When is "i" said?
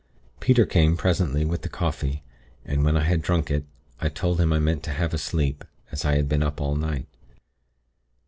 2.97-3.03, 3.99-4.09, 4.51-4.57, 6.05-6.15